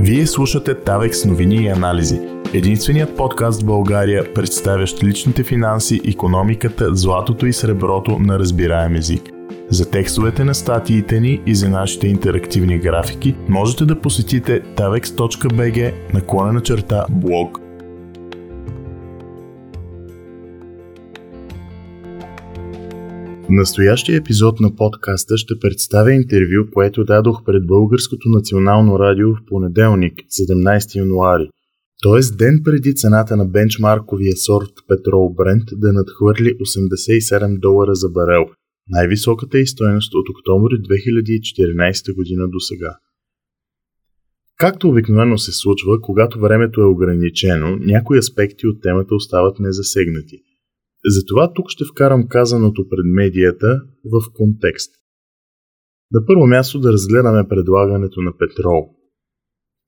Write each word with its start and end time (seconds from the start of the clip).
Вие 0.00 0.26
слушате 0.26 0.74
Тавекс 0.74 1.24
новини 1.24 1.56
и 1.56 1.68
анализи. 1.68 2.20
Единственият 2.54 3.16
подкаст 3.16 3.62
в 3.62 3.66
България, 3.66 4.34
представящ 4.34 5.04
личните 5.04 5.44
финанси, 5.44 6.00
економиката, 6.04 6.94
златото 6.94 7.46
и 7.46 7.52
среброто 7.52 8.18
на 8.18 8.38
разбираем 8.38 8.94
език. 8.94 9.22
За 9.70 9.90
текстовете 9.90 10.44
на 10.44 10.54
статиите 10.54 11.20
ни 11.20 11.42
и 11.46 11.54
за 11.54 11.68
нашите 11.68 12.08
интерактивни 12.08 12.78
графики 12.78 13.36
можете 13.48 13.84
да 13.84 14.00
посетите 14.00 14.62
tavex.bg 14.62 15.92
наклонена 16.14 16.60
черта 16.60 17.06
блог. 17.10 17.67
Настоящия 23.50 24.16
епизод 24.16 24.60
на 24.60 24.76
подкаста 24.76 25.36
ще 25.36 25.58
представя 25.60 26.12
интервю, 26.12 26.70
което 26.72 27.04
дадох 27.04 27.44
пред 27.44 27.66
Българското 27.66 28.28
национално 28.28 28.98
радио 28.98 29.34
в 29.34 29.38
понеделник, 29.46 30.14
17 30.14 30.98
януари, 30.98 31.50
т.е. 32.02 32.36
ден 32.36 32.60
преди 32.64 32.94
цената 32.94 33.36
на 33.36 33.46
бенчмарковия 33.46 34.36
сорт 34.36 34.72
петрол 34.88 35.34
Брент 35.34 35.64
да 35.72 35.92
надхвърли 35.92 36.54
87 36.58 37.58
долара 37.58 37.94
за 37.94 38.08
барел, 38.08 38.46
най-високата 38.88 39.58
и 39.58 39.66
стоеност 39.66 40.14
от 40.14 40.28
октомври 40.28 40.74
2014 40.74 42.14
година 42.14 42.48
до 42.48 42.60
сега. 42.60 42.96
Както 44.58 44.88
обикновено 44.88 45.38
се 45.38 45.52
случва, 45.52 46.00
когато 46.00 46.40
времето 46.40 46.80
е 46.80 46.84
ограничено, 46.84 47.76
някои 47.80 48.18
аспекти 48.18 48.66
от 48.66 48.82
темата 48.82 49.14
остават 49.14 49.58
незасегнати– 49.58 50.42
затова 51.04 51.52
тук 51.54 51.70
ще 51.70 51.84
вкарам 51.84 52.28
казаното 52.28 52.88
пред 52.88 53.04
медията 53.04 53.82
в 54.04 54.32
контекст. 54.34 54.94
На 56.12 56.26
първо 56.26 56.46
място 56.46 56.80
да 56.80 56.92
разгледаме 56.92 57.48
предлагането 57.48 58.20
на 58.20 58.36
петрол. 58.38 58.94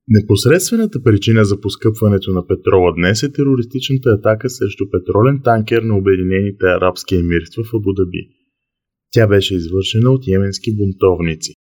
Непосредствената 0.08 1.02
причина 1.02 1.44
за 1.44 1.60
поскъпването 1.60 2.32
на 2.32 2.46
петрола 2.46 2.92
днес 2.96 3.22
е 3.22 3.32
терористичната 3.32 4.10
атака 4.10 4.50
срещу 4.50 4.84
петролен 4.90 5.40
танкер 5.44 5.82
на 5.82 5.98
Обединените 5.98 6.66
арабски 6.66 7.16
емирства 7.16 7.64
в 7.64 7.74
Абудаби. 7.74 8.28
Тя 9.12 9.26
беше 9.26 9.54
извършена 9.54 10.10
от 10.10 10.26
йеменски 10.26 10.76
бунтовници. 10.76 11.52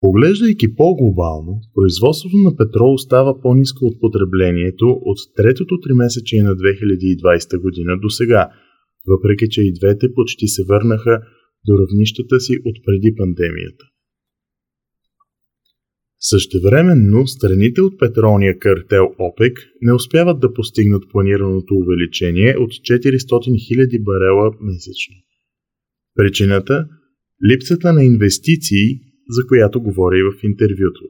Поглеждайки 0.00 0.74
по-глобално, 0.74 1.60
производството 1.74 2.36
на 2.36 2.56
петрол 2.56 2.98
става 2.98 3.40
по-низко 3.40 3.84
от 3.84 4.00
потреблението 4.00 4.86
от 4.88 5.18
третото 5.36 5.80
тримесечие 5.80 6.42
на 6.42 6.50
2020 6.56 7.60
година 7.60 7.98
до 8.00 8.10
сега– 8.10 8.50
въпреки 9.08 9.46
че 9.50 9.62
и 9.62 9.72
двете 9.72 10.14
почти 10.14 10.48
се 10.48 10.64
върнаха 10.64 11.20
до 11.66 11.78
равнищата 11.78 12.40
си 12.40 12.54
от 12.64 12.76
преди 12.84 13.14
пандемията. 13.16 13.84
Същевременно, 16.20 17.26
страните 17.26 17.80
от 17.82 17.98
петролния 17.98 18.58
картел 18.58 19.04
ОПЕК 19.18 19.58
не 19.80 19.92
успяват 19.92 20.40
да 20.40 20.52
постигнат 20.52 21.02
планираното 21.10 21.74
увеличение 21.74 22.56
от 22.58 22.70
400 22.70 23.18
000 23.18 24.02
барела 24.02 24.50
месечно. 24.60 25.16
Причината– 26.14 26.86
липсата 27.50 27.92
на 27.92 28.04
инвестиции, 28.04 29.00
за 29.28 29.46
която 29.46 29.82
говоря 29.82 30.18
и 30.18 30.22
в 30.22 30.42
интервюто. 30.42 31.00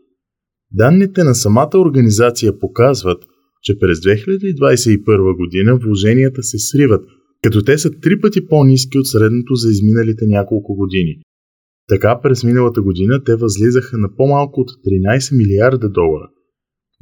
Данните 0.71 1.25
на 1.25 1.35
самата 1.35 1.71
организация 1.75 2.59
показват, 2.59 3.25
че 3.63 3.79
през 3.79 3.99
2021 3.99 5.37
година 5.37 5.77
вложенията 5.77 6.43
се 6.43 6.59
сриват– 6.59 7.05
като 7.43 7.63
те 7.63 7.79
са 7.79 7.91
три 7.91 8.21
пъти 8.21 8.47
по-низки 8.47 8.99
от 8.99 9.07
средното 9.07 9.55
за 9.55 9.71
изминалите 9.71 10.27
няколко 10.27 10.75
години. 10.75 11.21
Така 11.89 12.21
през 12.23 12.45
миналата 12.45 12.83
година 12.83 13.25
те 13.25 13.37
възлизаха 13.37 13.99
на 13.99 14.17
по-малко 14.17 14.61
от 14.61 14.71
13 14.71 15.37
милиарда 15.37 15.89
долара. 15.91 16.31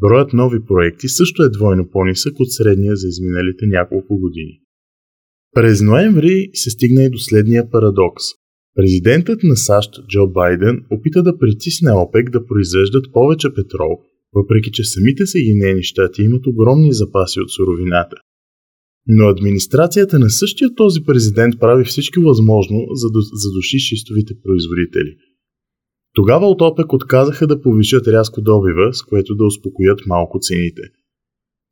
Броят 0.01 0.33
нови 0.33 0.65
проекти 0.65 1.09
също 1.09 1.43
е 1.43 1.48
двойно 1.48 1.91
по-нисък 1.91 2.41
от 2.41 2.53
средния 2.53 2.97
за 2.97 3.09
изминалите 3.09 3.67
няколко 3.67 4.19
години. 4.19 4.61
През 5.55 5.83
ноември 5.83 6.50
се 6.53 6.71
стигна 6.71 7.05
и 7.05 7.11
до 7.11 7.19
следния 7.19 7.71
парадокс. 7.71 8.25
Президентът 8.75 9.43
на 9.43 9.56
САЩ 9.56 9.91
Джо 10.09 10.27
Байден 10.27 10.84
опита 10.91 11.22
да 11.22 11.38
притисне 11.38 11.93
ОПЕК 11.93 12.31
да 12.31 12.47
произвеждат 12.47 13.12
повече 13.12 13.49
петрол, 13.55 14.00
въпреки 14.34 14.71
че 14.72 14.84
самите 14.84 15.27
Съединени 15.27 15.82
щати 15.82 16.22
имат 16.22 16.47
огромни 16.47 16.93
запаси 16.93 17.41
от 17.41 17.50
суровината. 17.50 18.16
Но 19.09 19.28
администрацията 19.28 20.19
на 20.19 20.31
същия 20.31 20.75
този 20.75 21.00
президент 21.06 21.55
прави 21.61 21.84
всички 21.84 22.21
възможно, 22.21 22.87
за 22.93 23.11
да 23.11 23.21
задуши 23.21 23.78
шистовите 23.78 24.34
производители. 24.44 25.17
Тогава 26.15 26.47
от 26.47 26.61
ОПЕК 26.61 26.93
отказаха 26.93 27.47
да 27.47 27.62
повишат 27.62 28.09
рязко 28.09 28.41
добива, 28.41 28.94
с 28.94 29.03
което 29.03 29.34
да 29.34 29.44
успокоят 29.44 30.00
малко 30.06 30.39
цените. 30.41 30.83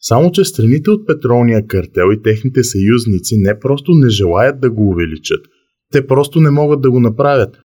Само, 0.00 0.32
че 0.32 0.44
страните 0.44 0.90
от 0.90 1.06
петролния 1.06 1.66
картел 1.66 2.12
и 2.12 2.22
техните 2.22 2.64
съюзници 2.64 3.36
не 3.36 3.58
просто 3.58 3.92
не 3.94 4.08
желаят 4.08 4.60
да 4.60 4.70
го 4.70 4.88
увеличат, 4.88 5.46
те 5.92 6.06
просто 6.06 6.40
не 6.40 6.50
могат 6.50 6.80
да 6.80 6.90
го 6.90 7.00
направят. 7.00 7.60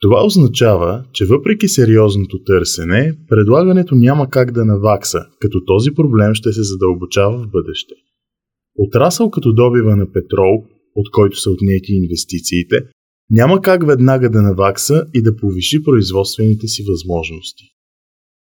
Това 0.00 0.24
означава, 0.24 1.04
че 1.12 1.26
въпреки 1.26 1.68
сериозното 1.68 2.42
търсене, 2.42 3.18
предлагането 3.28 3.94
няма 3.94 4.30
как 4.30 4.52
да 4.52 4.64
навакса, 4.64 5.18
като 5.40 5.64
този 5.64 5.90
проблем 5.90 6.34
ще 6.34 6.52
се 6.52 6.62
задълбочава 6.62 7.38
в 7.38 7.50
бъдеще. 7.50 7.94
Отрасъл 8.78 9.30
като 9.30 9.52
добива 9.52 9.96
на 9.96 10.12
петрол, 10.12 10.64
от 10.94 11.10
който 11.10 11.40
са 11.40 11.50
отнети 11.50 11.92
инвестициите, 11.92 12.76
няма 13.30 13.60
как 13.60 13.86
веднага 13.86 14.30
да 14.30 14.42
навакса 14.42 15.06
и 15.14 15.22
да 15.22 15.36
повиши 15.36 15.82
производствените 15.82 16.68
си 16.68 16.84
възможности. 16.88 17.64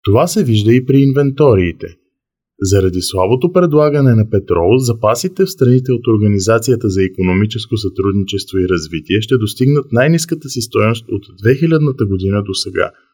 Това 0.02 0.26
се 0.26 0.44
вижда 0.44 0.74
и 0.74 0.86
при 0.86 0.98
инвенториите. 0.98 1.86
Заради 2.60 3.00
слабото 3.00 3.52
предлагане 3.52 4.14
на 4.14 4.30
петрол, 4.30 4.78
запасите 4.78 5.44
в 5.44 5.50
страните 5.50 5.92
от 5.92 6.06
Организацията 6.06 6.90
за 6.90 7.04
економическо 7.04 7.76
сътрудничество 7.76 8.58
и 8.58 8.68
развитие 8.68 9.20
ще 9.20 9.36
достигнат 9.36 9.92
най-низката 9.92 10.48
си 10.48 10.60
стоеност 10.60 11.04
от 11.08 11.24
2000 11.44 12.08
година 12.08 12.42
до 12.42 12.54
сега– 12.54 12.90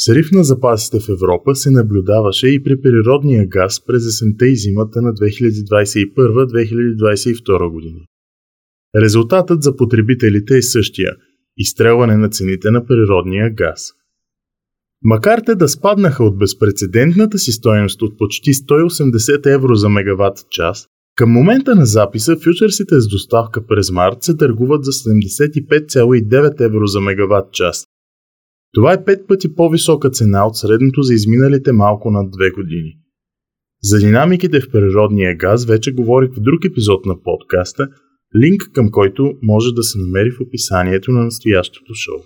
Срив 0.00 0.32
на 0.32 0.44
запасите 0.44 1.00
в 1.00 1.08
Европа 1.08 1.54
се 1.54 1.70
наблюдаваше 1.70 2.48
и 2.48 2.62
при 2.62 2.80
природния 2.80 3.46
газ 3.46 3.84
през 3.86 4.06
есента 4.06 4.46
и 4.46 4.56
зимата 4.56 5.02
на 5.02 5.12
2021-2022 5.12 7.72
година. 7.72 8.00
Резултатът 8.96 9.62
за 9.62 9.76
потребителите 9.76 10.56
е 10.56 10.62
същия– 10.62 11.12
изстрелване 11.56 12.16
на 12.16 12.28
цените 12.28 12.70
на 12.70 12.86
природния 12.86 13.54
газ. 13.54 13.92
Макар 15.02 15.42
те 15.46 15.54
да 15.54 15.68
спаднаха 15.68 16.24
от 16.24 16.38
безпредседентната 16.38 17.38
си 17.38 17.52
стоеност 17.52 18.02
от 18.02 18.18
почти 18.18 18.54
180 18.54 19.54
евро 19.54 19.74
за 19.74 19.88
мегаватт 19.88 20.38
час, 20.50 20.86
към 21.14 21.30
момента 21.30 21.74
на 21.74 21.86
записа 21.86 22.36
фьючерсите 22.36 23.00
с 23.00 23.08
доставка 23.08 23.66
през 23.66 23.90
март 23.90 24.22
се 24.22 24.36
търгуват 24.36 24.84
за 24.84 24.92
75,9 24.92 26.66
евро 26.66 26.86
за 26.86 27.00
мегаватт 27.00 27.52
час, 27.52 27.86
това 28.72 28.92
е 28.92 29.04
пет 29.04 29.26
пъти 29.28 29.54
по-висока 29.54 30.10
цена 30.10 30.46
от 30.46 30.56
средното 30.56 31.02
за 31.02 31.14
изминалите 31.14 31.72
малко 31.72 32.10
над 32.10 32.30
две 32.30 32.50
години. 32.50 32.98
За 33.82 33.98
динамиките 33.98 34.60
в 34.60 34.70
природния 34.70 35.36
газ 35.36 35.64
вече 35.64 35.92
говорих 35.92 36.30
в 36.30 36.40
друг 36.40 36.64
епизод 36.64 37.06
на 37.06 37.22
подкаста, 37.22 37.88
линк 38.36 38.62
към 38.72 38.90
който 38.90 39.32
може 39.42 39.74
да 39.74 39.82
се 39.82 39.98
намери 39.98 40.30
в 40.30 40.40
описанието 40.40 41.12
на 41.12 41.24
настоящото 41.24 41.94
шоу. 41.94 42.18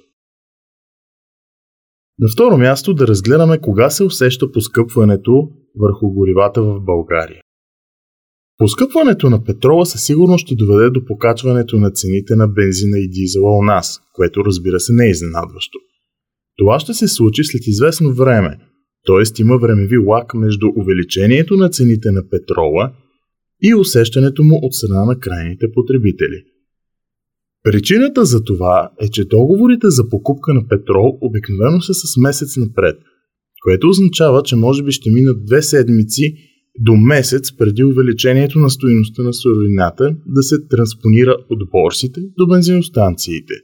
На 2.18 2.28
второ 2.34 2.58
място 2.58 2.94
да 2.94 3.06
разгледаме 3.06 3.60
кога 3.60 3.90
се 3.90 4.04
усеща 4.04 4.52
поскъпването 4.52 5.48
върху 5.80 6.08
горивата 6.08 6.62
в 6.62 6.80
България. 6.80 7.40
Поскъпването 8.58 9.30
на 9.30 9.44
петрола 9.44 9.86
със 9.86 10.04
сигурност 10.04 10.46
ще 10.46 10.54
доведе 10.54 10.90
до 10.90 11.04
покачването 11.04 11.76
на 11.76 11.90
цените 11.90 12.36
на 12.36 12.48
бензина 12.48 12.98
и 12.98 13.08
дизела 13.08 13.58
у 13.58 13.62
нас, 13.62 14.00
което 14.14 14.44
разбира 14.44 14.80
се 14.80 14.92
не 14.92 15.06
е 15.06 15.10
изненадващо– 15.10 15.78
това 16.62 16.80
ще 16.80 16.94
се 16.94 17.08
случи 17.08 17.44
след 17.44 17.66
известно 17.66 18.14
време, 18.14 18.58
т.е. 19.06 19.42
има 19.42 19.58
времеви 19.58 19.98
лак 19.98 20.34
между 20.34 20.66
увеличението 20.76 21.56
на 21.56 21.68
цените 21.68 22.10
на 22.10 22.22
петрола 22.30 22.92
и 23.62 23.74
усещането 23.74 24.42
му 24.42 24.58
от 24.62 24.74
страна 24.74 25.04
на 25.04 25.18
крайните 25.18 25.66
потребители. 25.74 26.42
Причината 27.62 28.24
за 28.24 28.44
това 28.44 28.90
е, 29.00 29.08
че 29.08 29.24
договорите 29.24 29.90
за 29.90 30.08
покупка 30.08 30.54
на 30.54 30.68
петрол 30.68 31.18
обикновено 31.20 31.80
са 31.80 31.94
с 31.94 32.16
месец 32.16 32.56
напред, 32.56 32.96
което 33.62 33.88
означава, 33.88 34.42
че 34.42 34.56
може 34.56 34.82
би 34.82 34.92
ще 34.92 35.10
минат 35.10 35.44
две 35.44 35.62
седмици 35.62 36.34
до 36.78 36.96
месец 36.96 37.56
преди 37.56 37.84
увеличението 37.84 38.58
на 38.58 38.70
стоеността 38.70 39.22
на 39.22 39.34
суровината 39.34 40.16
да 40.26 40.42
се 40.42 40.56
транспонира 40.70 41.36
от 41.50 41.58
борсите 41.72 42.20
до 42.38 42.46
бензиностанциите. 42.46 43.54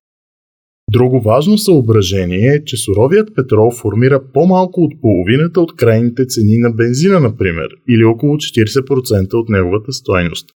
Друго 0.90 1.20
важно 1.20 1.58
съображение 1.58 2.54
е, 2.54 2.64
че 2.64 2.76
суровият 2.76 3.34
петрол 3.34 3.70
формира 3.70 4.20
по-малко 4.34 4.80
от 4.80 4.92
половината 5.00 5.60
от 5.60 5.76
крайните 5.76 6.26
цени 6.26 6.58
на 6.58 6.70
бензина, 6.70 7.20
например, 7.20 7.68
или 7.88 8.04
около 8.04 8.36
40% 8.36 9.34
от 9.34 9.48
неговата 9.48 9.92
стойност. 9.92 10.48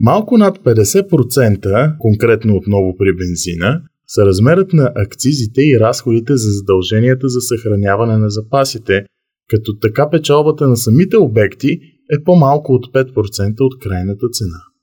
Малко 0.00 0.38
над 0.38 0.58
50%, 0.58 1.98
конкретно 1.98 2.56
отново 2.56 2.96
при 2.98 3.16
бензина, 3.16 3.80
са 4.06 4.26
размерът 4.26 4.72
на 4.72 4.92
акцизите 4.96 5.62
и 5.62 5.80
разходите 5.80 6.36
за 6.36 6.48
задълженията 6.50 7.28
за 7.28 7.40
съхраняване 7.40 8.18
на 8.18 8.30
запасите, 8.30 9.04
като 9.48 9.78
така 9.78 10.10
печалбата 10.10 10.68
на 10.68 10.76
самите 10.76 11.16
обекти 11.16 11.80
е 12.10 12.24
по-малко 12.24 12.72
от 12.72 12.86
5% 12.86 13.60
от 13.60 13.78
крайната 13.78 14.28
цена. 14.32 14.75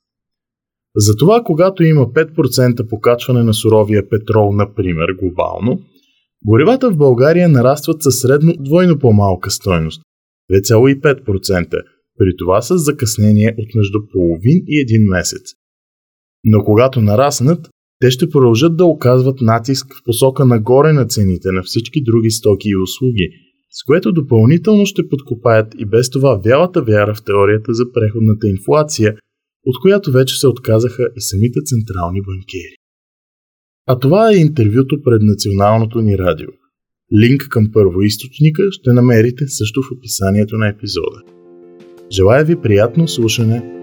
Затова, 0.95 1.43
когато 1.45 1.83
има 1.83 2.01
5% 2.01 2.89
покачване 2.89 3.43
на 3.43 3.53
суровия 3.53 4.09
петрол, 4.09 4.51
например, 4.51 5.07
глобално, 5.19 5.79
горивата 6.45 6.91
в 6.91 6.97
България 6.97 7.49
нарастват 7.49 8.03
със 8.03 8.19
средно 8.19 8.53
двойно 8.59 8.99
по-малка 8.99 9.51
стойност– 9.51 10.01
2,5%, 10.51 11.69
при 12.17 12.35
това 12.37 12.61
с 12.61 12.77
закъснение 12.77 13.55
от 13.57 13.75
между 13.75 13.99
половин 14.11 14.63
и 14.67 14.81
един 14.81 15.03
месец. 15.07 15.41
Но 16.43 16.63
когато 16.63 17.01
нараснат, 17.01 17.69
те 17.99 18.11
ще 18.11 18.29
продължат 18.29 18.77
да 18.77 18.85
оказват 18.85 19.41
натиск 19.41 19.87
в 19.93 20.03
посока 20.05 20.45
нагоре 20.45 20.93
на 20.93 21.05
цените 21.05 21.51
на 21.51 21.63
всички 21.63 22.03
други 22.03 22.31
стоки 22.31 22.69
и 22.69 22.81
услуги, 22.83 23.29
с 23.69 23.83
което 23.83 24.11
допълнително 24.11 24.85
ще 24.85 25.09
подкопаят 25.09 25.75
и 25.79 25.85
без 25.85 26.09
това 26.09 26.41
вялата 26.45 26.81
вяра 26.81 27.15
в 27.15 27.23
теорията 27.23 27.73
за 27.73 27.83
преходната 27.93 28.47
инфлация, 28.47 29.15
от 29.65 29.81
която 29.81 30.11
вече 30.11 30.39
се 30.39 30.47
отказаха 30.47 31.03
и 31.15 31.21
самите 31.21 31.59
централни 31.65 32.21
банкери. 32.21 32.75
А 33.87 33.99
това 33.99 34.31
е 34.31 34.35
интервюто 34.35 35.01
пред 35.03 35.21
националното 35.21 36.01
ни 36.01 36.17
радио. 36.17 36.49
Линк 37.21 37.47
към 37.49 37.71
първоисточника 37.73 38.63
ще 38.71 38.93
намерите 38.93 39.47
също 39.47 39.81
в 39.81 39.91
описанието 39.97 40.57
на 40.57 40.67
епизода. 40.67 41.21
Желая 42.11 42.45
ви 42.45 42.61
приятно 42.61 43.07
слушане 43.07 43.82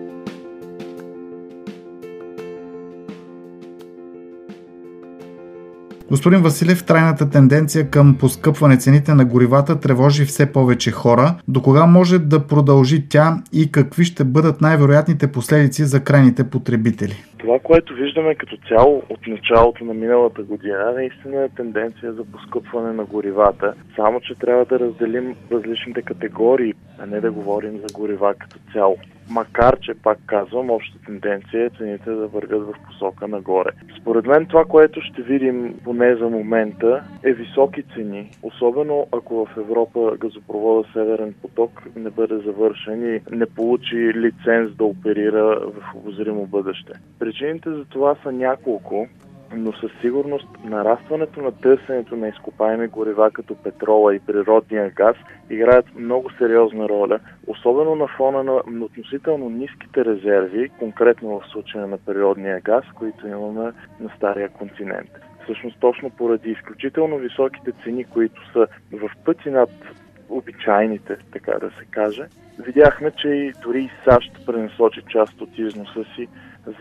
Господин 6.11 6.43
Василев, 6.43 6.87
трайната 6.87 7.31
тенденция 7.31 7.91
към 7.91 8.17
поскъпване 8.21 8.77
цените 8.77 9.15
на 9.15 9.25
горивата 9.25 9.81
тревожи 9.81 10.25
все 10.25 10.53
повече 10.53 10.91
хора. 10.91 11.35
До 11.49 11.62
кога 11.62 11.87
може 11.87 12.19
да 12.19 12.47
продължи 12.47 13.09
тя 13.09 13.37
и 13.53 13.73
какви 13.73 14.05
ще 14.05 14.25
бъдат 14.25 14.61
най-вероятните 14.61 15.33
последици 15.33 15.85
за 15.85 16.05
крайните 16.05 16.51
потребители? 16.51 17.15
Това, 17.39 17.59
което 17.59 17.95
виждаме 17.95 18.35
като 18.35 18.57
цяло 18.69 19.03
от 19.09 19.27
началото 19.27 19.85
на 19.85 19.95
миналата 19.95 20.43
година, 20.43 20.93
наистина 20.97 21.45
е 21.45 21.49
тенденция 21.49 22.12
за 22.12 22.25
поскъпване 22.25 22.93
на 22.93 23.05
горивата. 23.05 23.75
Само, 23.97 24.21
че 24.21 24.35
трябва 24.35 24.65
да 24.65 24.79
разделим 24.79 25.37
различните 25.53 26.03
категории, 26.03 26.75
а 26.99 27.07
не 27.07 27.21
да 27.21 27.33
говорим 27.33 27.73
за 27.73 27.95
горива 27.95 28.35
като 28.39 28.57
цяло. 28.73 28.97
Макар, 29.31 29.79
че 29.81 29.94
пак 29.94 30.19
казвам, 30.27 30.71
общата 30.71 31.05
тенденция 31.06 31.65
е 31.65 31.71
цените 31.79 32.11
да 32.11 32.27
вървят 32.27 32.62
в 32.62 32.75
посока 32.87 33.29
нагоре. 33.29 33.71
Според 34.00 34.27
мен 34.27 34.47
това, 34.47 34.65
което 34.65 35.00
ще 35.00 35.23
видим 35.23 35.75
поне 35.85 36.17
за 36.17 36.29
момента 36.29 37.05
е 37.25 37.32
високи 37.32 37.82
цени, 37.94 38.31
особено 38.43 39.06
ако 39.12 39.47
в 39.47 39.56
Европа 39.56 40.17
газопровода 40.19 40.88
Северен 40.93 41.35
поток 41.43 41.82
не 41.97 42.11
бъде 42.11 42.38
завършен 42.38 43.15
и 43.15 43.21
не 43.37 43.47
получи 43.47 43.97
лиценз 43.97 44.77
да 44.77 44.85
оперира 44.85 45.61
в 45.61 45.94
обозримо 45.97 46.47
бъдеще. 46.47 46.93
Причините 47.19 47.71
за 47.71 47.85
това 47.85 48.17
са 48.23 48.33
няколко, 48.33 49.06
но 49.55 49.73
със 49.73 49.91
сигурност 50.00 50.49
нарастването 50.64 51.43
на 51.43 51.52
търсенето 51.52 52.17
на 52.17 52.29
изкопаеми 52.29 52.87
горива 52.87 53.31
като 53.31 53.55
петрола 53.55 54.14
и 54.14 54.20
природния 54.20 54.91
газ 54.91 55.17
играят 55.50 55.87
много 55.94 56.31
сериозна 56.31 56.88
роля, 56.88 57.19
особено 57.47 57.94
на 57.94 58.06
фона 58.06 58.43
на 58.43 58.85
относително 58.85 59.50
ниските 59.50 60.05
резерви, 60.05 60.69
конкретно 60.69 61.41
в 61.41 61.49
случая 61.52 61.87
на 61.87 61.99
природния 61.99 62.61
газ, 62.61 62.85
които 62.94 63.26
имаме 63.29 63.73
на 64.00 64.11
Стария 64.17 64.49
континент. 64.49 65.11
Всъщност 65.44 65.81
точно 65.81 66.11
поради 66.11 66.50
изключително 66.50 67.19
високите 67.19 67.73
цени, 67.85 68.05
които 68.05 68.52
са 68.52 68.67
в 68.93 69.11
пъти 69.25 69.50
над 69.50 69.70
обичайните, 70.29 71.17
така 71.32 71.52
да 71.52 71.70
се 71.70 71.85
каже, 71.91 72.26
видяхме, 72.58 73.11
че 73.11 73.29
и 73.29 73.52
дори 73.62 73.82
и 73.82 73.91
САЩ 74.05 74.47
пренасочи 74.47 75.02
част 75.08 75.41
от 75.41 75.58
износа 75.58 76.05
си 76.14 76.29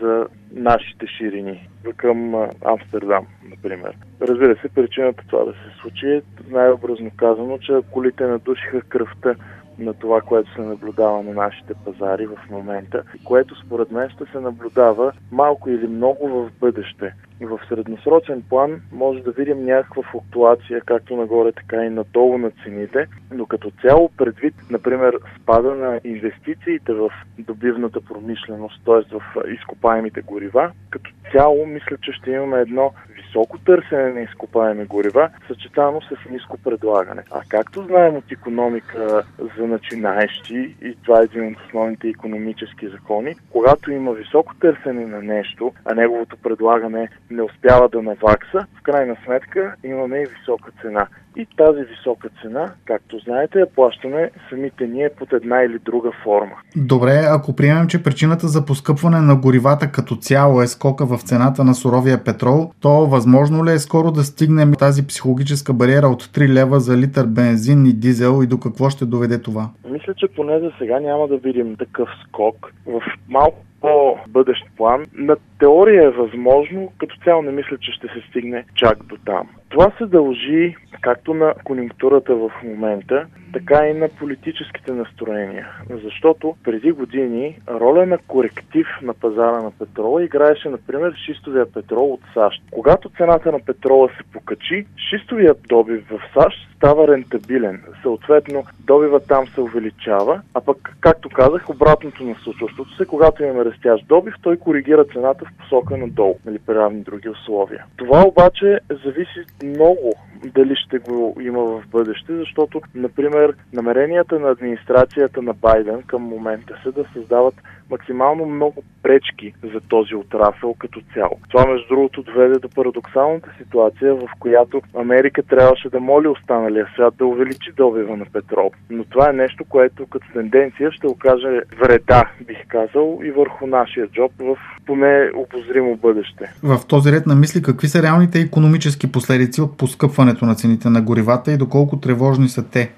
за 0.00 0.26
нашите 0.52 1.06
ширини 1.06 1.68
към 1.96 2.34
Амстердам, 2.64 3.26
например. 3.50 3.96
Разбира 4.20 4.56
се, 4.56 4.68
причината 4.68 5.24
това 5.28 5.44
да 5.44 5.52
се 5.52 5.80
случи 5.80 6.06
е 6.06 6.22
най-образно 6.50 7.10
казано, 7.16 7.58
че 7.58 7.80
колите 7.90 8.26
надушиха 8.26 8.80
кръвта 8.80 9.34
на 9.78 9.94
това, 9.94 10.20
което 10.20 10.54
се 10.54 10.60
наблюдава 10.60 11.22
на 11.22 11.32
нашите 11.32 11.74
пазари 11.84 12.26
в 12.26 12.38
момента, 12.50 13.02
което 13.24 13.60
според 13.60 13.90
мен 13.90 14.10
ще 14.10 14.24
се 14.32 14.40
наблюдава 14.40 15.12
малко 15.30 15.70
или 15.70 15.86
много 15.86 16.28
в 16.28 16.50
бъдеще. 16.60 17.14
В 17.40 17.60
средносрочен 17.68 18.42
план 18.48 18.80
може 18.92 19.22
да 19.22 19.30
видим 19.30 19.64
някаква 19.64 20.02
флуктуация, 20.02 20.80
както 20.80 21.16
нагоре, 21.16 21.52
така 21.52 21.84
и 21.84 21.90
надолу 21.90 22.38
на 22.38 22.50
цените, 22.64 23.06
но 23.32 23.46
като 23.46 23.70
цяло 23.82 24.10
предвид, 24.16 24.54
например, 24.70 25.18
спада 25.42 25.74
на 25.74 26.00
инвестициите 26.04 26.92
в 26.92 27.10
добивната 27.38 28.00
промишленост, 28.00 28.84
т.е. 28.84 29.14
в 29.14 29.22
изкопаемите 29.52 30.20
горива, 30.20 30.72
като 30.90 31.10
цяло 31.32 31.66
мисля, 31.66 31.96
че 32.02 32.12
ще 32.12 32.30
имаме 32.30 32.60
едно 32.60 32.92
високо 33.30 33.58
търсене 33.58 34.12
на 34.12 34.20
изкопаеми 34.20 34.84
горива, 34.84 35.30
съчетано 35.46 36.00
с 36.00 36.30
ниско 36.30 36.58
предлагане. 36.58 37.22
А 37.30 37.40
както 37.48 37.82
знаем 37.82 38.16
от 38.16 38.32
економика 38.32 39.22
за 39.58 39.66
начинаещи, 39.66 40.74
и 40.82 40.96
това 41.02 41.20
е 41.20 41.24
един 41.24 41.52
от 41.52 41.58
основните 41.66 42.08
економически 42.08 42.88
закони, 42.88 43.34
когато 43.50 43.92
има 43.92 44.12
високо 44.12 44.54
търсене 44.54 45.06
на 45.06 45.22
нещо, 45.22 45.72
а 45.84 45.94
неговото 45.94 46.36
предлагане 46.36 47.08
не 47.30 47.42
успява 47.42 47.88
да 47.88 48.02
навакса, 48.02 48.66
в 48.78 48.82
крайна 48.82 49.16
сметка 49.24 49.74
имаме 49.84 50.16
и 50.18 50.26
висока 50.26 50.70
цена. 50.82 51.06
И 51.36 51.46
тази 51.56 51.80
висока 51.84 52.28
цена, 52.42 52.72
както 52.84 53.18
знаете, 53.18 53.58
я 53.58 53.66
плащаме 53.74 54.30
самите 54.48 54.86
ние 54.86 55.10
под 55.18 55.32
една 55.32 55.62
или 55.62 55.78
друга 55.78 56.10
форма. 56.24 56.52
Добре, 56.76 57.22
ако 57.28 57.56
приемем, 57.56 57.86
че 57.88 58.02
причината 58.02 58.48
за 58.48 58.66
поскъпване 58.66 59.20
на 59.20 59.36
горивата 59.36 59.92
като 59.92 60.16
цяло 60.16 60.62
е 60.62 60.66
скока 60.66 61.06
в 61.06 61.22
цената 61.22 61.64
на 61.64 61.74
суровия 61.74 62.24
петрол, 62.24 62.72
то 62.80 63.06
възможно 63.06 63.64
ли 63.64 63.72
е 63.72 63.78
скоро 63.78 64.10
да 64.10 64.24
стигнем 64.24 64.72
тази 64.78 65.06
психологическа 65.06 65.72
бариера 65.72 66.06
от 66.06 66.22
3 66.22 66.48
лева 66.48 66.80
за 66.80 66.96
литър 66.96 67.26
бензин 67.26 67.86
и 67.86 67.92
дизел 67.92 68.42
и 68.42 68.46
до 68.46 68.60
какво 68.60 68.90
ще 68.90 69.04
доведе 69.04 69.42
това? 69.42 69.70
Мисля, 69.90 70.14
че 70.14 70.26
поне 70.28 70.60
за 70.60 70.72
сега 70.78 71.00
няма 71.00 71.28
да 71.28 71.36
видим 71.36 71.76
такъв 71.76 72.08
скок. 72.28 72.72
В 72.86 73.02
малко 73.28 73.56
по-бъдещ 73.80 74.64
план. 74.76 75.04
На 75.14 75.36
теория 75.60 76.04
е 76.04 76.10
възможно, 76.10 76.92
като 76.98 77.16
цяло 77.24 77.42
не 77.42 77.52
мисля, 77.52 77.78
че 77.78 77.92
ще 77.92 78.06
се 78.06 78.28
стигне 78.28 78.64
чак 78.74 79.04
до 79.04 79.16
там. 79.26 79.48
Това 79.68 79.92
се 79.98 80.06
дължи 80.06 80.76
както 81.00 81.34
на 81.34 81.54
конъюнктурата 81.64 82.34
в 82.34 82.50
момента, 82.64 83.26
така 83.52 83.86
и 83.86 83.94
на 83.94 84.08
политическите 84.08 84.92
настроения. 84.92 85.68
Защото 86.04 86.56
преди 86.64 86.92
години 86.92 87.58
роля 87.68 88.06
на 88.06 88.18
коректив 88.18 88.86
на 89.02 89.14
пазара 89.14 89.62
на 89.62 89.70
петрола 89.70 90.24
играеше, 90.24 90.68
например, 90.68 91.14
шистовия 91.26 91.72
петрол 91.72 92.12
от 92.12 92.20
САЩ. 92.34 92.62
Когато 92.70 93.10
цената 93.16 93.52
на 93.52 93.60
петрола 93.60 94.08
се 94.08 94.32
покачи, 94.32 94.86
шистовия 95.10 95.54
добив 95.68 96.04
в 96.10 96.20
САЩ 96.34 96.70
става 96.76 97.08
рентабилен. 97.08 97.82
Съответно, 98.02 98.64
добива 98.80 99.20
там 99.20 99.46
се 99.46 99.60
увеличава, 99.60 100.40
а 100.54 100.60
пък, 100.60 100.96
както 101.00 101.28
казах, 101.28 101.70
обратното 101.70 102.24
на 102.24 102.34
случващото 102.34 102.96
се, 102.96 103.06
когато 103.06 103.42
имаме 103.42 103.64
растящ 103.64 104.06
добив, 104.06 104.34
той 104.42 104.56
коригира 104.56 105.04
цената 105.04 105.44
посока 105.58 105.96
надолу, 105.96 106.38
нали, 106.44 106.58
при 106.58 106.74
равни 106.74 107.02
други 107.02 107.28
условия. 107.28 107.84
Това 107.96 108.24
обаче 108.26 108.78
зависи 109.04 109.44
много 109.62 110.14
дали 110.48 110.76
ще 110.76 110.98
го 110.98 111.36
има 111.40 111.64
в 111.64 111.82
бъдеще, 111.90 112.36
защото, 112.36 112.80
например, 112.94 113.54
намеренията 113.72 114.38
на 114.38 114.48
администрацията 114.48 115.42
на 115.42 115.54
Байден 115.54 116.02
към 116.02 116.22
момента 116.22 116.74
са 116.84 116.92
да 116.92 117.04
създават 117.14 117.54
максимално 117.90 118.46
много 118.46 118.82
пречки 119.02 119.54
за 119.62 119.80
този 119.88 120.14
отрасъл 120.14 120.74
като 120.78 121.00
цяло. 121.14 121.38
Това, 121.48 121.66
между 121.66 121.88
другото, 121.88 122.22
доведе 122.22 122.58
до 122.58 122.68
парадоксалната 122.68 123.50
ситуация, 123.58 124.14
в 124.14 124.28
която 124.40 124.82
Америка 124.96 125.42
трябваше 125.42 125.88
да 125.88 126.00
моли 126.00 126.28
останалия 126.28 126.86
свят 126.94 127.14
да 127.18 127.26
увеличи 127.26 127.72
добива 127.76 128.16
на 128.16 128.24
петрол. 128.32 128.70
Но 128.90 129.04
това 129.04 129.30
е 129.30 129.32
нещо, 129.32 129.64
което 129.68 130.06
като 130.06 130.26
тенденция 130.32 130.92
ще 130.92 131.06
окаже 131.06 131.60
вреда, 131.80 132.22
бих 132.46 132.66
казал, 132.68 133.20
и 133.24 133.30
върху 133.30 133.66
нашия 133.66 134.06
джоб 134.06 134.32
в 134.38 134.56
поне 134.86 135.30
обозримо 135.34 135.96
бъдеще. 135.96 136.52
В 136.62 136.86
този 136.88 137.12
ред 137.12 137.26
на 137.26 137.34
мисли, 137.34 137.62
какви 137.62 137.88
са 137.88 138.02
реалните 138.02 138.38
економически 138.40 139.12
последици 139.12 139.60
от 139.60 139.76
поскъпването 139.76 140.29
на 140.46 140.54
цените 140.54 140.90
на 140.90 141.02
горивата 141.02 141.52
и 141.52 141.56
доколко 141.56 142.00
тревожни 142.00 142.48
са 142.48 142.62
те? 142.62 142.92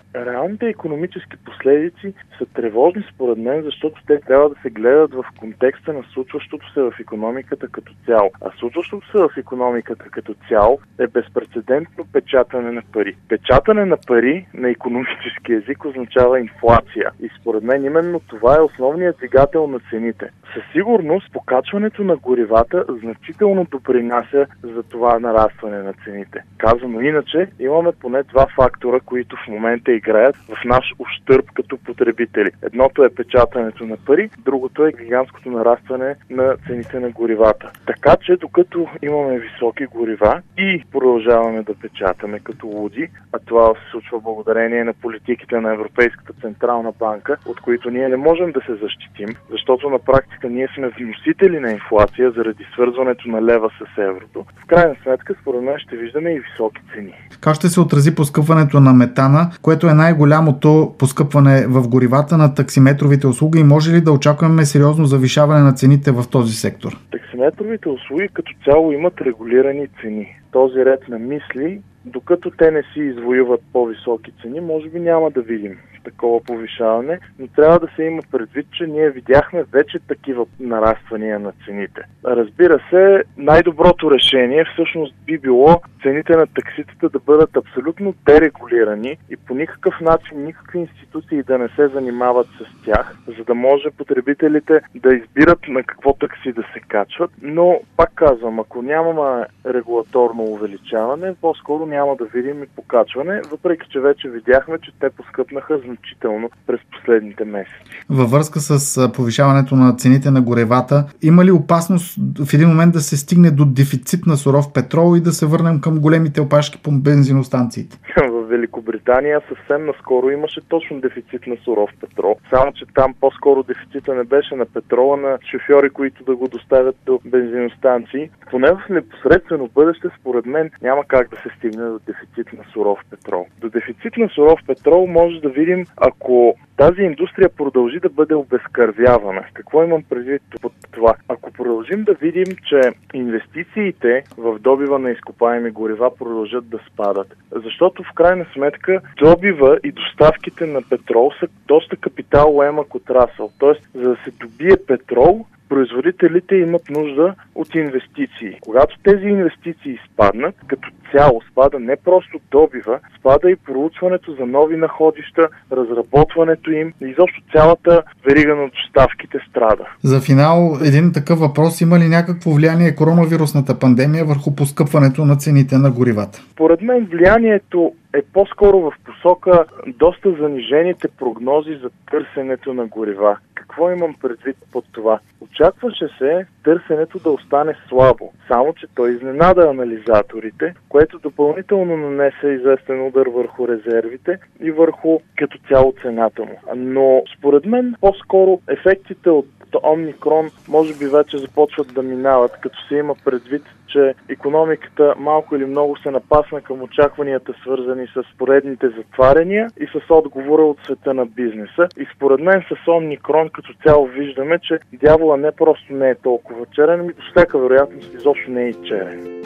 Социалните 0.52 0.66
и 0.66 0.68
економически 0.68 1.36
последици 1.44 2.14
са 2.38 2.46
тревожни 2.46 3.04
според 3.14 3.38
мен, 3.38 3.62
защото 3.62 4.02
те 4.06 4.20
трябва 4.20 4.48
да 4.48 4.54
се 4.62 4.70
гледат 4.70 5.14
в 5.14 5.24
контекста 5.40 5.92
на 5.92 6.02
случващото 6.12 6.72
се 6.72 6.80
в 6.80 6.92
економиката 7.00 7.68
като 7.68 7.92
цяло. 8.06 8.30
А 8.40 8.50
случващото 8.58 9.10
се 9.10 9.18
в 9.18 9.30
економиката 9.36 10.04
като 10.10 10.34
цяло 10.48 10.80
е 10.98 11.06
безпредседентно 11.06 12.04
печатане 12.12 12.70
на 12.72 12.82
пари. 12.92 13.16
Печатане 13.28 13.84
на 13.84 13.96
пари 14.06 14.46
на 14.54 14.70
економически 14.70 15.52
език 15.52 15.84
означава 15.84 16.40
инфлация. 16.40 17.10
И 17.20 17.28
според 17.40 17.62
мен 17.62 17.84
именно 17.84 18.20
това 18.20 18.56
е 18.56 18.60
основният 18.60 19.16
двигател 19.16 19.66
на 19.66 19.80
цените. 19.90 20.30
Със 20.54 20.62
сигурност 20.72 21.32
покачването 21.32 22.04
на 22.04 22.16
горивата 22.16 22.84
значително 22.88 23.66
допринася 23.70 24.46
за 24.62 24.82
това 24.82 25.18
нарастване 25.18 25.82
на 25.82 25.92
цените. 26.04 26.44
Казано 26.58 27.00
иначе, 27.00 27.48
имаме 27.60 27.92
поне 28.00 28.22
два 28.22 28.46
фактора, 28.56 29.00
които 29.00 29.36
в 29.36 29.48
момента 29.48 29.92
играят 30.02 30.36
в 30.36 30.64
наш 30.64 30.84
ущърп 30.98 31.46
като 31.54 31.78
потребители. 31.78 32.50
Едното 32.62 33.04
е 33.04 33.14
печатането 33.14 33.86
на 33.86 33.96
пари, 33.96 34.30
другото 34.38 34.86
е 34.86 34.92
гигантското 34.92 35.50
нарастване 35.50 36.14
на 36.30 36.56
цените 36.66 37.00
на 37.00 37.10
горивата. 37.10 37.70
Така 37.86 38.16
че 38.26 38.36
докато 38.36 38.88
имаме 39.02 39.38
високи 39.38 39.86
горива 39.86 40.42
и 40.58 40.84
продължаваме 40.92 41.62
да 41.62 41.74
печатаме 41.74 42.40
като 42.40 42.66
луди, 42.66 43.08
а 43.32 43.38
това 43.38 43.74
се 43.74 43.90
случва 43.90 44.20
благодарение 44.20 44.84
на 44.84 44.92
политиките 44.92 45.60
на 45.60 45.72
Европейската 45.74 46.32
централна 46.40 46.92
банка, 46.98 47.36
от 47.46 47.60
които 47.60 47.90
ние 47.90 48.08
не 48.08 48.16
можем 48.16 48.52
да 48.52 48.60
се 48.60 48.74
защитим, 48.74 49.36
защото 49.50 49.90
на 49.90 49.98
практика 49.98 50.48
ние 50.48 50.68
сме 50.74 50.88
вносители 50.88 51.58
на 51.60 51.70
инфлация 51.70 52.30
заради 52.30 52.64
свързването 52.72 53.28
на 53.28 53.42
лева 53.42 53.70
с 53.78 53.98
еврото. 53.98 54.44
В 54.62 54.66
крайна 54.66 54.94
сметка, 55.02 55.34
според 55.40 55.62
мен, 55.62 55.74
ще 55.78 55.96
виждаме 55.96 56.30
и 56.30 56.40
високи 56.40 56.80
цени. 56.94 57.14
Как 57.40 57.54
ще 57.54 57.68
се 57.68 57.80
отрази 57.80 58.14
поскъпването 58.14 58.80
на 58.80 58.92
метана, 58.92 59.50
което 59.62 59.86
е 59.86 59.91
най-голямото 59.94 60.94
поскъпване 60.98 61.66
в 61.66 61.88
горивата 61.88 62.36
на 62.36 62.54
таксиметровите 62.54 63.26
услуги 63.26 63.58
и 63.60 63.64
може 63.64 63.92
ли 63.92 64.00
да 64.00 64.12
очакваме 64.12 64.64
сериозно 64.64 65.04
завишаване 65.04 65.60
на 65.60 65.72
цените 65.72 66.10
в 66.10 66.24
този 66.30 66.52
сектор? 66.52 66.98
Таксиметровите 67.10 67.88
услуги 67.88 68.28
като 68.32 68.52
цяло 68.64 68.92
имат 68.92 69.20
регулирани 69.20 69.88
цени. 70.00 70.36
Този 70.52 70.84
ред 70.84 71.08
на 71.08 71.18
мисли, 71.18 71.80
докато 72.04 72.50
те 72.50 72.70
не 72.70 72.82
си 72.82 73.00
извоюват 73.00 73.60
по-високи 73.72 74.32
цени, 74.42 74.60
може 74.60 74.88
би 74.88 75.00
няма 75.00 75.30
да 75.30 75.42
видим 75.42 75.78
такова 76.04 76.44
повишаване, 76.44 77.18
но 77.38 77.46
трябва 77.46 77.78
да 77.78 77.88
се 77.96 78.02
има 78.02 78.22
предвид, 78.30 78.66
че 78.72 78.86
ние 78.86 79.10
видяхме 79.10 79.64
вече 79.72 79.98
такива 80.08 80.46
нараствания 80.60 81.38
на 81.38 81.52
цените. 81.64 82.02
Разбира 82.24 82.80
се, 82.90 83.22
най-доброто 83.36 84.10
решение 84.10 84.64
всъщност 84.64 85.14
би 85.26 85.38
било 85.38 85.80
цените 86.02 86.36
на 86.36 86.46
такситата 86.46 87.08
да 87.08 87.18
бъдат 87.18 87.56
абсолютно 87.56 88.14
дерегулирани 88.26 89.16
и 89.30 89.36
по 89.36 89.54
никакъв 89.54 90.00
начин 90.00 90.44
никакви 90.44 90.78
институции 90.78 91.42
да 91.42 91.58
не 91.58 91.68
се 91.68 91.88
занимават 91.88 92.46
с 92.46 92.84
тях, 92.84 93.16
за 93.38 93.44
да 93.44 93.54
може 93.54 93.90
потребителите 93.90 94.80
да 94.94 95.14
избират 95.14 95.68
на 95.68 95.82
какво 95.82 96.12
такси 96.12 96.52
да 96.52 96.62
се 96.62 96.80
качват. 96.80 97.30
Но, 97.42 97.80
пак 97.96 98.10
казвам, 98.14 98.60
ако 98.60 98.82
нямаме 98.82 99.46
регулаторно 99.66 100.42
увеличаване, 100.42 101.34
по-скоро 101.40 101.86
няма 101.86 102.16
да 102.16 102.24
видим 102.24 102.62
и 102.62 102.66
покачване, 102.66 103.40
въпреки 103.50 103.86
че 103.90 104.00
вече 104.00 104.28
видяхме, 104.28 104.78
че 104.78 104.92
те 105.00 105.10
поскъпнаха 105.10 105.78
значително 105.96 106.50
през 106.66 106.80
последните 106.92 107.44
месеци. 107.44 108.04
Във 108.10 108.30
връзка 108.30 108.60
с 108.60 109.12
повишаването 109.12 109.76
на 109.76 109.96
цените 109.96 110.30
на 110.30 110.42
горевата, 110.42 111.04
има 111.22 111.44
ли 111.44 111.50
опасност 111.50 112.16
в 112.44 112.54
един 112.54 112.68
момент 112.68 112.92
да 112.92 113.00
се 113.00 113.16
стигне 113.16 113.50
до 113.50 113.64
дефицит 113.64 114.26
на 114.26 114.36
суров 114.36 114.72
петрол 114.72 115.16
и 115.16 115.20
да 115.20 115.32
се 115.32 115.46
върнем 115.46 115.80
към 115.80 116.00
големите 116.00 116.40
опашки 116.40 116.78
по 116.82 116.92
бензиностанциите? 116.92 117.98
Великобритания 118.52 119.40
съвсем 119.48 119.86
наскоро 119.86 120.30
имаше 120.30 120.60
точно 120.68 121.00
дефицит 121.00 121.46
на 121.46 121.56
суров 121.64 121.90
петрол. 122.00 122.36
Само, 122.54 122.72
че 122.72 122.84
там 122.94 123.14
по-скоро 123.20 123.62
дефицита 123.62 124.14
не 124.14 124.24
беше 124.24 124.54
на 124.54 124.66
петрола, 124.66 125.16
на 125.16 125.38
шофьори, 125.50 125.90
които 125.90 126.24
да 126.24 126.36
го 126.36 126.48
доставят 126.48 126.96
до 127.06 127.20
бензиностанции. 127.24 128.30
Поне 128.50 128.72
в 128.72 128.82
непосредствено 128.90 129.68
бъдеще, 129.74 130.08
според 130.20 130.46
мен, 130.46 130.70
няма 130.82 131.04
как 131.04 131.30
да 131.30 131.36
се 131.36 131.48
стигне 131.58 131.84
до 131.84 131.98
дефицит 131.98 132.52
на 132.52 132.64
суров 132.72 132.98
петрол. 133.10 133.46
До 133.60 133.68
дефицит 133.68 134.16
на 134.16 134.28
суров 134.28 134.60
петрол 134.66 135.06
може 135.06 135.40
да 135.40 135.48
видим, 135.48 135.84
ако 135.96 136.56
тази 136.76 137.02
индустрия 137.02 137.48
продължи 137.48 138.00
да 138.00 138.08
бъде 138.08 138.34
обезкървявана. 138.34 139.44
Какво 139.54 139.84
имам 139.84 140.02
предвид 140.10 140.42
под 140.60 140.72
това? 140.92 141.14
Ако 141.28 141.52
продължим 141.52 142.04
да 142.04 142.14
видим, 142.14 142.56
че 142.68 142.80
инвестициите 143.14 144.24
в 144.38 144.58
добива 144.58 144.98
на 144.98 145.10
изкопаеми 145.10 145.70
горива 145.70 146.16
продължат 146.16 146.68
да 146.68 146.78
спадат, 146.92 147.36
защото 147.52 148.02
в 148.02 148.12
крайна 148.14 148.41
сметка 148.54 149.00
добива 149.16 149.78
и 149.84 149.92
доставките 149.92 150.66
на 150.66 150.82
петрол 150.82 151.32
са 151.40 151.46
доста 151.68 151.96
капиталоемък 151.96 152.94
отрасъл. 152.94 153.50
Тоест, 153.58 153.80
за 153.94 154.08
да 154.08 154.16
се 154.24 154.30
добие 154.30 154.76
петрол, 154.86 155.46
производителите 155.72 156.54
имат 156.54 156.90
нужда 156.90 157.34
от 157.54 157.74
инвестиции. 157.74 158.58
Когато 158.60 158.96
тези 159.02 159.26
инвестиции 159.26 159.98
спаднат, 160.12 160.54
като 160.66 160.88
цяло 161.12 161.40
спада 161.50 161.78
не 161.78 161.96
просто 162.04 162.38
добива, 162.50 162.98
спада 163.18 163.50
и 163.50 163.56
проучването 163.56 164.34
за 164.34 164.46
нови 164.46 164.76
находища, 164.76 165.48
разработването 165.72 166.70
им, 166.70 166.92
изобщо 167.00 167.40
цялата 167.52 168.02
верига 168.24 168.54
на 168.54 168.68
доставките 168.68 169.38
страда. 169.50 169.84
За 170.02 170.20
финал, 170.20 170.78
един 170.84 171.12
такъв 171.12 171.38
въпрос 171.38 171.80
има 171.80 171.98
ли 171.98 172.08
някакво 172.08 172.50
влияние 172.50 172.94
коронавирусната 172.94 173.78
пандемия 173.78 174.24
върху 174.24 174.54
поскъпването 174.54 175.24
на 175.24 175.36
цените 175.36 175.78
на 175.78 175.90
горивата? 175.90 176.42
Поред 176.56 176.82
мен 176.82 177.08
влиянието 177.12 177.92
е 178.14 178.22
по-скоро 178.32 178.80
в 178.80 178.92
посока 179.04 179.64
доста 179.86 180.32
занижените 180.32 181.08
прогнози 181.08 181.74
за 181.74 181.90
търсенето 182.10 182.74
на 182.74 182.86
горива. 182.86 183.38
Какво 183.54 183.90
имам 183.90 184.14
предвид 184.22 184.56
под 184.72 184.84
това? 184.92 185.18
Очакваше 185.40 186.08
се 186.18 186.46
търсенето 186.64 187.18
да 187.18 187.30
остане 187.30 187.74
слабо, 187.88 188.32
само 188.48 188.74
че 188.74 188.86
той 188.94 189.12
изненада 189.12 189.68
анализаторите, 189.68 190.74
което 190.88 191.18
допълнително 191.18 191.96
нанесе 191.96 192.48
известен 192.48 193.06
удар 193.06 193.26
върху 193.26 193.68
резервите 193.68 194.38
и 194.60 194.70
върху 194.70 195.20
като 195.36 195.58
цяло 195.68 195.94
цената 196.02 196.42
му. 196.42 196.60
Но 196.76 197.22
според 197.38 197.66
мен 197.66 197.94
по-скоро 198.00 198.60
ефектите 198.68 199.30
от 199.30 199.46
Омикрон 199.84 200.50
може 200.68 200.98
би 200.98 201.06
вече 201.06 201.38
започват 201.38 201.94
да 201.94 202.02
минават, 202.02 202.52
като 202.60 202.86
се 202.88 202.94
има 202.94 203.14
предвид, 203.24 203.62
че 203.92 204.14
економиката 204.28 205.14
малко 205.18 205.56
или 205.56 205.66
много 205.66 205.96
се 205.96 206.10
напасна 206.10 206.60
към 206.60 206.82
очакванията, 206.82 207.52
свързани 207.62 208.06
с 208.06 208.22
поредните 208.38 208.88
затваряния 208.88 209.68
и 209.80 209.86
с 209.86 210.10
отговора 210.10 210.62
от 210.62 210.78
света 210.84 211.14
на 211.14 211.26
бизнеса. 211.26 211.88
И 211.96 212.06
според 212.16 212.40
мен 212.40 212.62
с 212.68 212.88
Омикрон 212.88 213.48
като 213.48 213.72
цяло 213.86 214.06
виждаме, 214.06 214.58
че 214.58 214.78
дявола 214.92 215.36
не 215.36 215.52
просто 215.52 215.92
не 215.92 216.10
е 216.10 216.14
толкова 216.14 216.66
черен, 216.74 217.00
ами 217.00 217.12
до 217.12 217.22
всяка 217.30 217.58
вероятност 217.58 218.14
изобщо 218.14 218.50
не 218.50 218.64
е 218.64 218.68
и 218.68 218.74
черен. 218.88 219.42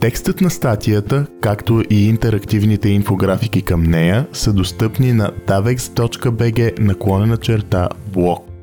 Текстът 0.00 0.40
на 0.40 0.50
статията, 0.50 1.26
както 1.40 1.82
и 1.90 2.08
интерактивните 2.08 2.88
инфографики 2.88 3.64
към 3.64 3.82
нея 3.82 4.26
са 4.32 4.52
достъпни 4.52 5.12
на 5.12 5.30
davex.bg 5.30 6.80
наклонена 6.80 7.36
черта 7.36 7.88
блог. 8.14 8.53